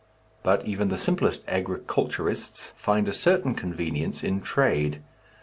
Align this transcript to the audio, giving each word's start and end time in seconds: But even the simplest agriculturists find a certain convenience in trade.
But 0.41 0.65
even 0.65 0.89
the 0.89 0.97
simplest 0.97 1.47
agriculturists 1.47 2.73
find 2.75 3.07
a 3.07 3.13
certain 3.13 3.53
convenience 3.53 4.23
in 4.23 4.41
trade. 4.41 4.99